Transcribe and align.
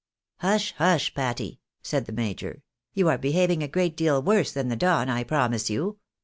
Hush, 0.37 0.73
hush, 0.79 1.13
Patty," 1.13 1.59
said 1.83 2.05
the 2.07 2.11
major," 2.11 2.63
you 2.95 3.07
are 3.07 3.19
behaving 3.19 3.61
a 3.61 3.67
great 3.67 3.95
deal 3.95 4.19
worse 4.19 4.51
than 4.51 4.67
the 4.69 4.75
Don, 4.75 5.09
I 5.09 5.23
promise 5.23 5.69
you. 5.69 5.99